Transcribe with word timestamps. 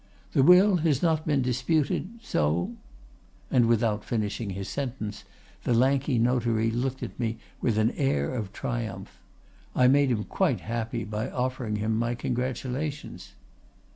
The 0.31 0.41
will 0.41 0.77
has 0.77 1.03
not 1.03 1.27
been 1.27 1.43
disputed, 1.43 2.09
so——' 2.23 2.73
And 3.51 3.67
without 3.67 4.03
finishing 4.03 4.49
his 4.49 4.67
sentence, 4.67 5.25
the 5.63 5.75
lanky 5.75 6.17
notary 6.17 6.71
looked 6.71 7.03
at 7.03 7.19
me 7.19 7.37
with 7.61 7.77
an 7.77 7.91
air 7.91 8.33
of 8.33 8.51
triumph; 8.51 9.19
I 9.75 9.87
made 9.87 10.09
him 10.09 10.23
quite 10.23 10.61
happy 10.61 11.03
by 11.03 11.29
offering 11.29 11.75
him 11.75 11.97
my 11.99 12.15
congratulations. 12.15 13.33